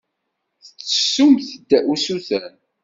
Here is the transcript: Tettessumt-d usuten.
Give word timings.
Tettessumt-d 0.63 1.69
usuten. 1.93 2.53